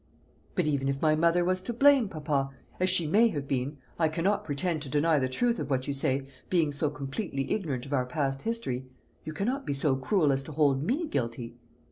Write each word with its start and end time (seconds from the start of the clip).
"But 0.55 0.65
even 0.65 0.89
if 0.89 0.99
my 0.99 1.13
mother 1.15 1.45
was 1.45 1.61
to 1.61 1.73
blame, 1.73 2.09
papa 2.09 2.49
as 2.79 2.89
she 2.89 3.05
may 3.05 3.27
have 3.27 3.47
been 3.47 3.77
I 3.99 4.09
cannot 4.09 4.43
pretend 4.43 4.81
to 4.81 4.89
deny 4.89 5.19
the 5.19 5.29
truth 5.29 5.59
of 5.59 5.69
what 5.69 5.85
you 5.87 5.93
say, 5.93 6.25
being 6.49 6.71
so 6.71 6.89
completely 6.89 7.51
ignorant 7.51 7.85
of 7.85 7.93
our 7.93 8.07
past 8.07 8.41
history 8.41 8.87
you 9.25 9.31
cannot 9.33 9.63
be 9.63 9.73
so 9.73 9.95
cruel 9.95 10.31
as 10.31 10.41
to 10.41 10.53
hold 10.53 10.81
me 10.81 11.05
guilty?" 11.05 11.53